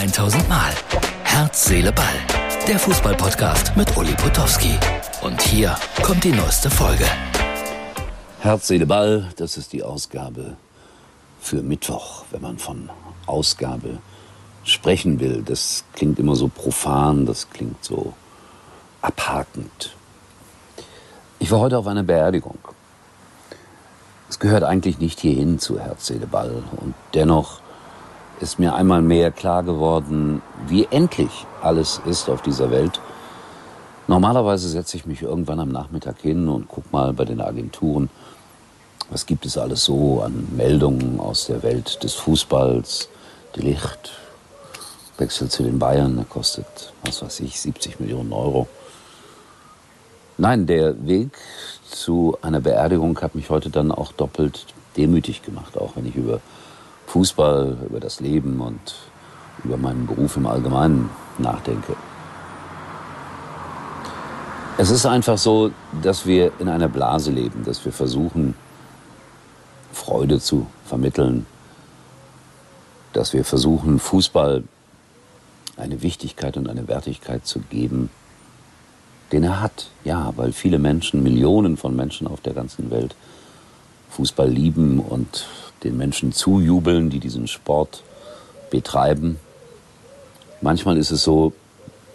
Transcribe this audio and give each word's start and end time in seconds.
1000 0.00 0.48
Mal. 0.48 0.72
Herz, 1.24 1.66
Seele, 1.66 1.92
Ball. 1.92 2.06
Der 2.66 2.78
Fußballpodcast 2.78 3.76
mit 3.76 3.94
Uli 3.98 4.14
Potowski. 4.14 4.78
Und 5.20 5.42
hier 5.42 5.76
kommt 6.02 6.24
die 6.24 6.32
neueste 6.32 6.70
Folge. 6.70 7.04
Herz, 8.40 8.68
Seele, 8.68 8.86
Ball, 8.86 9.28
das 9.36 9.58
ist 9.58 9.74
die 9.74 9.82
Ausgabe 9.82 10.56
für 11.38 11.60
Mittwoch, 11.60 12.24
wenn 12.30 12.40
man 12.40 12.56
von 12.56 12.88
Ausgabe 13.26 13.98
sprechen 14.64 15.20
will. 15.20 15.42
Das 15.42 15.84
klingt 15.92 16.18
immer 16.18 16.34
so 16.34 16.48
profan, 16.48 17.26
das 17.26 17.50
klingt 17.50 17.84
so 17.84 18.14
abhakend. 19.02 19.94
Ich 21.40 21.50
war 21.50 21.60
heute 21.60 21.76
auf 21.76 21.86
einer 21.86 22.04
Beerdigung. 22.04 22.58
Es 24.30 24.38
gehört 24.38 24.64
eigentlich 24.64 24.98
nicht 24.98 25.20
hierhin 25.20 25.58
zu 25.58 25.78
Herz, 25.78 26.06
Seele, 26.06 26.26
Ball. 26.26 26.62
Und 26.78 26.94
dennoch 27.12 27.60
ist 28.40 28.58
mir 28.58 28.74
einmal 28.74 29.02
mehr 29.02 29.30
klar 29.30 29.62
geworden, 29.62 30.42
wie 30.66 30.86
endlich 30.90 31.46
alles 31.62 32.00
ist 32.06 32.28
auf 32.28 32.42
dieser 32.42 32.70
Welt. 32.70 33.00
Normalerweise 34.06 34.68
setze 34.68 34.96
ich 34.96 35.06
mich 35.06 35.22
irgendwann 35.22 35.60
am 35.60 35.68
Nachmittag 35.68 36.20
hin 36.20 36.48
und 36.48 36.66
guck 36.68 36.90
mal 36.92 37.12
bei 37.12 37.24
den 37.24 37.40
Agenturen, 37.40 38.10
was 39.10 39.26
gibt 39.26 39.44
es 39.44 39.58
alles 39.58 39.84
so 39.84 40.22
an 40.22 40.48
Meldungen 40.56 41.20
aus 41.20 41.46
der 41.46 41.62
Welt 41.62 42.02
des 42.02 42.14
Fußballs. 42.14 43.08
Die 43.56 43.60
Licht 43.60 44.12
wechselt 45.18 45.52
zu 45.52 45.62
den 45.62 45.78
Bayern, 45.78 46.16
der 46.16 46.24
kostet, 46.24 46.92
was 47.04 47.22
weiß 47.22 47.40
ich, 47.40 47.60
70 47.60 48.00
Millionen 48.00 48.32
Euro. 48.32 48.68
Nein, 50.38 50.66
der 50.66 51.06
Weg 51.06 51.36
zu 51.90 52.38
einer 52.40 52.60
Beerdigung 52.60 53.20
hat 53.20 53.34
mich 53.34 53.50
heute 53.50 53.68
dann 53.68 53.92
auch 53.92 54.12
doppelt 54.12 54.66
demütig 54.96 55.42
gemacht, 55.42 55.76
auch 55.76 55.96
wenn 55.96 56.06
ich 56.06 56.16
über 56.16 56.40
Fußball, 57.10 57.76
über 57.88 57.98
das 57.98 58.20
Leben 58.20 58.60
und 58.60 58.94
über 59.64 59.76
meinen 59.76 60.06
Beruf 60.06 60.36
im 60.36 60.46
Allgemeinen 60.46 61.10
nachdenke. 61.38 61.96
Es 64.78 64.90
ist 64.90 65.06
einfach 65.06 65.36
so, 65.36 65.72
dass 66.02 66.24
wir 66.24 66.52
in 66.60 66.68
einer 66.68 66.88
Blase 66.88 67.32
leben, 67.32 67.64
dass 67.64 67.84
wir 67.84 67.92
versuchen, 67.92 68.54
Freude 69.92 70.38
zu 70.38 70.68
vermitteln, 70.84 71.46
dass 73.12 73.32
wir 73.32 73.44
versuchen, 73.44 73.98
Fußball 73.98 74.62
eine 75.76 76.02
Wichtigkeit 76.02 76.56
und 76.56 76.68
eine 76.68 76.86
Wertigkeit 76.86 77.44
zu 77.44 77.58
geben, 77.58 78.08
den 79.32 79.42
er 79.42 79.60
hat. 79.60 79.88
Ja, 80.04 80.32
weil 80.36 80.52
viele 80.52 80.78
Menschen, 80.78 81.24
Millionen 81.24 81.76
von 81.76 81.96
Menschen 81.96 82.28
auf 82.28 82.40
der 82.40 82.54
ganzen 82.54 82.92
Welt 82.92 83.16
Fußball 84.10 84.48
lieben 84.48 85.00
und 85.00 85.46
den 85.84 85.96
Menschen 85.96 86.32
zujubeln, 86.32 87.10
die 87.10 87.20
diesen 87.20 87.46
Sport 87.46 88.02
betreiben. 88.70 89.38
Manchmal 90.60 90.96
ist 90.96 91.10
es 91.10 91.22
so, 91.22 91.52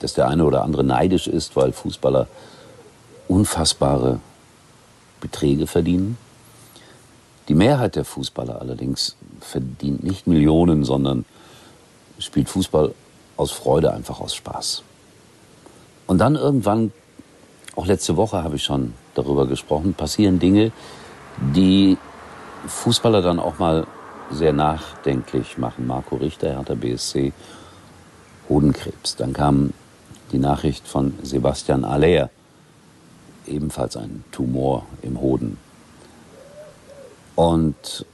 dass 0.00 0.14
der 0.14 0.28
eine 0.28 0.44
oder 0.44 0.62
andere 0.62 0.84
neidisch 0.84 1.26
ist, 1.26 1.56
weil 1.56 1.72
Fußballer 1.72 2.26
unfassbare 3.28 4.20
Beträge 5.20 5.66
verdienen. 5.66 6.18
Die 7.48 7.54
Mehrheit 7.54 7.96
der 7.96 8.04
Fußballer 8.04 8.60
allerdings 8.60 9.16
verdient 9.40 10.02
nicht 10.02 10.26
Millionen, 10.26 10.84
sondern 10.84 11.24
spielt 12.18 12.48
Fußball 12.48 12.94
aus 13.36 13.50
Freude, 13.50 13.92
einfach 13.92 14.20
aus 14.20 14.34
Spaß. 14.34 14.82
Und 16.06 16.18
dann 16.18 16.36
irgendwann, 16.36 16.92
auch 17.76 17.86
letzte 17.86 18.16
Woche 18.16 18.42
habe 18.42 18.56
ich 18.56 18.64
schon 18.64 18.94
darüber 19.14 19.46
gesprochen, 19.46 19.94
passieren 19.94 20.38
Dinge, 20.38 20.72
die 21.36 21.98
Fußballer 22.66 23.22
dann 23.22 23.38
auch 23.38 23.58
mal 23.58 23.86
sehr 24.30 24.52
nachdenklich 24.52 25.58
machen. 25.58 25.86
Marco 25.86 26.16
Richter, 26.16 26.50
Hertha 26.50 26.74
BSC, 26.74 27.32
Hodenkrebs. 28.48 29.16
Dann 29.16 29.32
kam 29.32 29.72
die 30.32 30.38
Nachricht 30.38 30.86
von 30.86 31.14
Sebastian 31.22 31.84
Aller, 31.84 32.30
ebenfalls 33.46 33.96
ein 33.96 34.24
Tumor 34.32 34.86
im 35.02 35.20
Hoden. 35.20 35.58
Und 37.36 38.06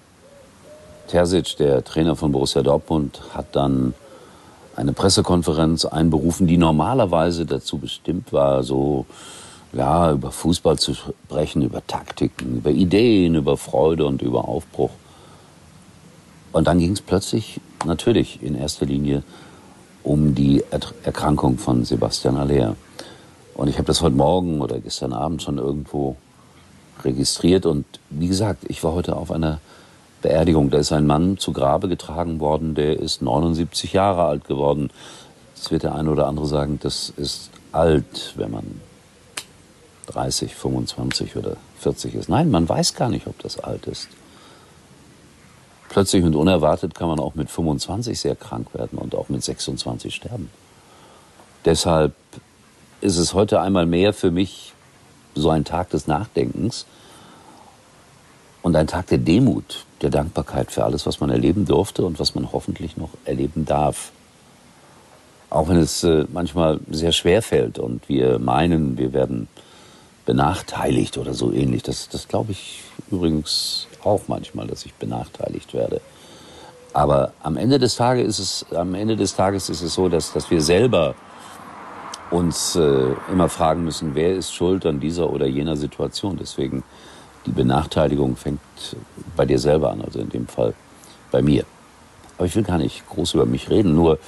Terzic, 1.09 1.56
der 1.56 1.84
Trainer 1.84 2.17
von 2.17 2.33
Borussia 2.33 2.62
Dortmund, 2.62 3.21
hat 3.34 3.56
dann 3.56 3.94
eine 4.77 4.93
Pressekonferenz 4.93 5.84
einberufen, 5.84 6.47
die 6.47 6.56
normalerweise 6.56 7.44
dazu 7.47 7.78
bestimmt 7.78 8.33
war, 8.33 8.62
so 8.62 9.06
ja, 9.72 10.12
über 10.12 10.31
Fußball 10.31 10.78
zu 10.78 10.94
sprechen, 10.94 11.62
über 11.62 11.86
Taktiken, 11.86 12.58
über 12.58 12.70
Ideen, 12.70 13.34
über 13.34 13.56
Freude 13.56 14.06
und 14.06 14.22
über 14.22 14.48
Aufbruch. 14.48 14.91
Und 16.53 16.66
dann 16.66 16.78
ging 16.78 16.92
es 16.92 17.00
plötzlich 17.00 17.60
natürlich 17.84 18.42
in 18.42 18.56
erster 18.56 18.86
Linie 18.86 19.22
um 20.03 20.34
die 20.34 20.64
Erkrankung 21.04 21.58
von 21.58 21.84
Sebastian 21.84 22.36
Aller. 22.36 22.76
Und 23.54 23.69
ich 23.69 23.76
habe 23.76 23.86
das 23.86 24.00
heute 24.00 24.16
Morgen 24.16 24.60
oder 24.60 24.81
gestern 24.81 25.12
Abend 25.12 25.42
schon 25.42 25.58
irgendwo 25.58 26.16
registriert. 27.04 27.66
Und 27.66 27.84
wie 28.08 28.28
gesagt, 28.28 28.64
ich 28.69 28.82
war 28.82 28.92
heute 28.92 29.16
auf 29.16 29.31
einer 29.31 29.60
Beerdigung. 30.22 30.70
Da 30.70 30.78
ist 30.78 30.92
ein 30.92 31.06
Mann 31.06 31.38
zu 31.38 31.52
Grabe 31.52 31.88
getragen 31.88 32.41
worden, 32.41 32.75
der 32.75 32.98
ist 32.98 33.22
79 33.22 33.92
Jahre 33.92 34.25
alt 34.25 34.47
geworden. 34.47 34.91
Jetzt 35.54 35.70
wird 35.70 35.82
der 35.82 35.94
eine 35.94 36.10
oder 36.10 36.26
andere 36.26 36.47
sagen, 36.47 36.78
das 36.82 37.12
ist 37.16 37.50
alt, 37.72 38.34
wenn 38.37 38.50
man 38.50 38.81
30, 40.12 40.54
25 40.54 41.37
oder 41.37 41.56
40 41.81 42.15
ist. 42.15 42.28
Nein, 42.28 42.50
man 42.50 42.69
weiß 42.69 42.94
gar 42.94 43.09
nicht, 43.09 43.26
ob 43.26 43.38
das 43.38 43.59
alt 43.59 43.87
ist. 43.87 44.09
Plötzlich 45.88 46.22
und 46.22 46.37
unerwartet 46.37 46.94
kann 46.94 47.09
man 47.09 47.19
auch 47.19 47.34
mit 47.34 47.50
25 47.50 48.19
sehr 48.19 48.37
krank 48.37 48.72
werden 48.75 48.99
und 48.99 49.15
auch 49.15 49.28
mit 49.28 49.43
26 49.43 50.15
sterben. 50.15 50.50
Deshalb 51.65 52.15
ist 53.00 53.16
es 53.16 53.34
heute 53.34 53.60
einmal 53.60 53.87
mehr 53.87 54.12
für 54.12 54.31
mich 54.31 54.72
so 55.34 55.50
ein 55.50 55.65
Tag 55.65 55.91
des 55.91 56.06
Nachdenkens 56.06 56.87
und 58.62 58.76
ein 58.76 58.87
Tag 58.87 59.09
der 59.09 59.19
Demut, 59.19 59.84
der 60.03 60.10
Dankbarkeit 60.10 60.70
für 60.70 60.84
alles, 60.84 61.06
was 61.06 61.20
man 61.20 61.31
erleben 61.31 61.66
durfte 61.66 62.04
und 62.04 62.19
was 62.19 62.34
man 62.34 62.53
hoffentlich 62.53 62.97
noch 62.97 63.10
erleben 63.25 63.65
darf. 63.65 64.12
Auch 65.50 65.69
wenn 65.69 65.78
es 65.78 66.04
äh, 66.04 66.25
manchmal 66.32 66.78
sehr 66.88 67.12
schwer 67.12 67.43
fällt 67.43 67.78
und 67.78 68.09
wir 68.09 68.38
meinen, 68.38 68.97
wir 68.97 69.12
werden 69.12 69.49
benachteiligt 70.26 71.19
oder 71.19 71.34
so 71.34 71.53
ähnlich. 71.53 71.82
Das, 71.82 72.08
das 72.08 72.28
glaube 72.28 72.53
ich 72.53 72.82
übrigens 73.10 73.86
auch 74.04 74.22
manchmal, 74.28 74.66
dass 74.66 74.84
ich 74.86 74.94
benachteiligt 74.94 75.75
werde. 75.75 76.00
Aber 76.92 77.32
am 77.42 77.56
Ende 77.56 77.78
des 77.78 77.97
Tages 77.97 78.38
ist 78.38 78.38
es, 78.38 78.76
am 78.76 78.94
Ende 78.94 79.16
des 79.16 79.36
Tages 79.36 79.69
ist 79.69 79.82
es 79.82 79.94
so, 79.94 80.08
dass, 80.08 80.32
dass 80.32 80.50
wir 80.50 80.60
selber 80.60 81.14
uns 82.31 82.76
äh, 82.76 83.14
immer 83.31 83.48
fragen 83.48 83.84
müssen, 83.84 84.14
wer 84.14 84.34
ist 84.34 84.53
schuld 84.53 84.86
an 84.86 85.00
dieser 85.00 85.31
oder 85.31 85.47
jener 85.47 85.76
Situation. 85.76 86.37
Deswegen 86.38 86.82
die 87.47 87.52
Benachteiligung 87.52 88.37
fängt 88.37 88.60
bei 89.37 89.47
dir 89.47 89.58
selber 89.58 89.91
an, 89.91 90.02
also 90.02 90.20
in 90.20 90.28
dem 90.28 90.47
Fall 90.47 90.75
bei 91.31 91.42
mir. 91.42 91.64
Aber 92.37 92.47
ich 92.47 92.54
will 92.56 92.62
gar 92.62 92.78
nicht 92.78 93.06
groß 93.08 93.34
über 93.34 93.47
mich 93.47 93.70
reden, 93.70 93.94
nur, 93.94 94.19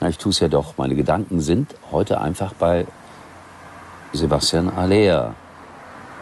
na, 0.00 0.08
ich 0.08 0.18
tue 0.18 0.30
es 0.30 0.40
ja 0.40 0.48
doch. 0.48 0.74
Meine 0.76 0.94
Gedanken 0.94 1.40
sind 1.40 1.74
heute 1.90 2.20
einfach 2.20 2.52
bei 2.54 2.86
Sebastian 4.12 4.70
Aller, 4.70 5.34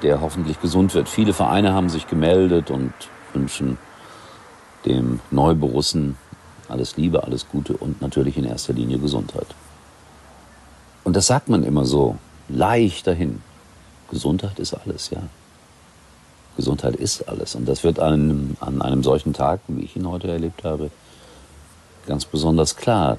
der 0.03 0.21
hoffentlich 0.21 0.61
gesund 0.61 0.95
wird. 0.95 1.09
Viele 1.09 1.33
Vereine 1.33 1.73
haben 1.73 1.89
sich 1.89 2.07
gemeldet 2.07 2.71
und 2.71 2.93
wünschen 3.33 3.79
dem 4.85 5.21
Neuborussen 5.31 6.17
alles 6.69 6.97
Liebe, 6.97 7.23
alles 7.25 7.49
Gute 7.49 7.77
und 7.77 8.01
natürlich 8.03 8.37
in 8.37 8.45
erster 8.45 8.73
Linie 8.73 8.99
Gesundheit. 8.99 9.47
Und 11.05 11.15
das 11.15 11.27
sagt 11.27 11.49
man 11.49 11.63
immer 11.63 11.85
so, 11.85 12.17
leicht 12.49 13.07
dahin. 13.07 13.43
Gesundheit 14.11 14.59
ist 14.59 14.75
alles, 14.75 15.11
ja. 15.11 15.23
Gesundheit 16.57 16.97
ist 16.97 17.29
alles. 17.29 17.55
Und 17.55 17.69
das 17.69 17.85
wird 17.85 18.01
an, 18.01 18.57
an 18.61 18.83
einem 18.83 19.03
solchen 19.03 19.33
Tag, 19.33 19.61
wie 19.69 19.83
ich 19.83 19.97
ihn 19.97 20.09
heute 20.09 20.29
erlebt 20.29 20.65
habe, 20.65 20.91
ganz 22.07 22.25
besonders 22.25 22.77
klar. 22.77 23.19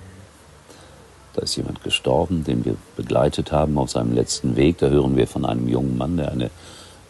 Da 1.38 1.44
ist 1.44 1.56
jemand 1.56 1.84
gestorben, 1.84 2.44
den 2.44 2.66
wir 2.66 2.75
begleitet 2.95 3.51
haben 3.51 3.78
auf 3.78 3.92
seinem 3.92 4.16
letzten 4.16 4.56
Weg. 4.56 4.80
Da 4.80 4.88
hören 4.88 5.16
wir 5.16 5.28
von 5.28 5.45
einem 5.45 5.68
jungen 5.68 5.95
Mann, 5.95 6.18
der 6.18 6.31
eine 6.31 6.50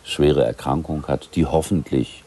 schwere 0.04 0.44
Erkrankung 0.44 1.08
hat, 1.08 1.30
die 1.36 1.46
hoffentlich 1.46 2.26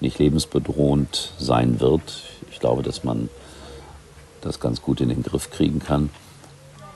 nicht 0.00 0.18
lebensbedrohend 0.18 1.34
sein 1.38 1.78
wird. 1.78 2.22
Ich 2.50 2.58
glaube, 2.58 2.82
dass 2.82 3.04
man 3.04 3.28
das 4.40 4.60
ganz 4.60 4.80
gut 4.80 5.02
in 5.02 5.10
den 5.10 5.22
Griff 5.22 5.50
kriegen 5.50 5.80
kann. 5.80 6.08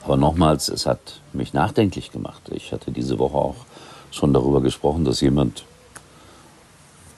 Aber 0.03 0.17
nochmals, 0.17 0.69
es 0.69 0.87
hat 0.87 1.21
mich 1.33 1.53
nachdenklich 1.53 2.11
gemacht. 2.11 2.41
Ich 2.49 2.71
hatte 2.71 2.91
diese 2.91 3.19
Woche 3.19 3.37
auch 3.37 3.65
schon 4.09 4.33
darüber 4.33 4.61
gesprochen, 4.61 5.05
dass 5.05 5.21
jemand 5.21 5.65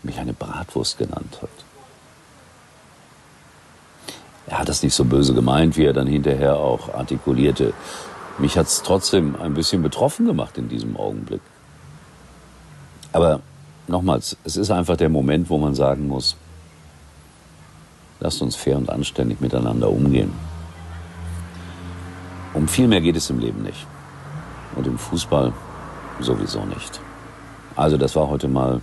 mich 0.03 0.19
eine 0.19 0.33
Bratwurst 0.33 0.97
genannt 0.97 1.39
hat. 1.41 1.68
Er 4.49 4.59
hat 4.59 4.67
das 4.67 4.81
nicht 4.81 4.95
so 4.95 5.05
böse 5.05 5.35
gemeint, 5.35 5.77
wie 5.77 5.85
er 5.85 5.93
dann 5.93 6.07
hinterher 6.07 6.57
auch 6.57 6.93
artikulierte. 6.93 7.73
Mich 8.39 8.57
hat 8.57 8.65
es 8.65 8.81
trotzdem 8.81 9.35
ein 9.39 9.53
bisschen 9.53 9.83
betroffen 9.83 10.25
gemacht 10.25 10.57
in 10.57 10.67
diesem 10.67 10.97
Augenblick. 10.97 11.41
Aber 13.13 13.41
nochmals, 13.87 14.37
es 14.43 14.57
ist 14.57 14.71
einfach 14.71 14.97
der 14.97 15.09
Moment, 15.09 15.49
wo 15.51 15.59
man 15.59 15.75
sagen 15.75 16.07
muss, 16.07 16.35
lasst 18.19 18.41
uns 18.41 18.55
fair 18.55 18.77
und 18.77 18.89
anständig 18.89 19.39
miteinander 19.39 19.89
umgehen. 19.89 20.33
Um 22.55 22.67
viel 22.67 22.87
mehr 22.87 23.01
geht 23.01 23.17
es 23.17 23.29
im 23.29 23.39
Leben 23.39 23.61
nicht. 23.61 23.85
Und 24.75 24.87
im 24.87 24.97
Fußball 24.97 25.53
sowieso 26.19 26.65
nicht. 26.65 26.99
Also 27.75 27.97
das 27.97 28.15
war 28.15 28.29
heute 28.29 28.47
mal 28.47 28.81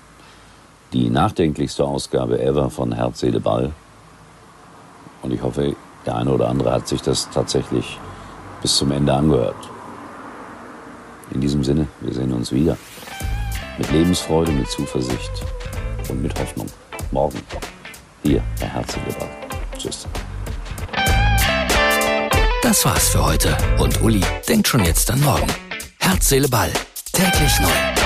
die 0.92 1.10
nachdenklichste 1.10 1.84
Ausgabe 1.84 2.40
ever 2.40 2.70
von 2.70 2.92
Herz, 2.92 3.20
Seele, 3.20 3.40
Ball. 3.40 3.72
Und 5.26 5.32
ich 5.32 5.42
hoffe, 5.42 5.74
der 6.06 6.14
eine 6.14 6.30
oder 6.30 6.48
andere 6.48 6.70
hat 6.70 6.86
sich 6.86 7.02
das 7.02 7.28
tatsächlich 7.30 7.98
bis 8.62 8.76
zum 8.76 8.92
Ende 8.92 9.12
angehört. 9.12 9.56
In 11.32 11.40
diesem 11.40 11.64
Sinne, 11.64 11.88
wir 12.00 12.14
sehen 12.14 12.32
uns 12.32 12.52
wieder. 12.52 12.78
Mit 13.76 13.90
Lebensfreude, 13.90 14.52
mit 14.52 14.70
Zuversicht 14.70 15.32
und 16.08 16.22
mit 16.22 16.38
Hoffnung. 16.38 16.68
Morgen. 17.10 17.40
Hier 18.22 18.40
bei 18.60 18.66
Herz, 18.66 18.92
Seele, 18.92 19.16
Ball. 19.18 19.28
Tschüss. 19.76 20.06
Das 22.62 22.84
war's 22.84 23.08
für 23.08 23.24
heute. 23.24 23.56
Und 23.80 24.00
Uli 24.02 24.22
denkt 24.48 24.68
schon 24.68 24.84
jetzt 24.84 25.10
an 25.10 25.20
morgen. 25.22 25.48
Herz, 25.98 26.28
Seele, 26.28 26.48
Ball. 26.48 26.70
Täglich 27.12 27.58
neu. 27.58 28.05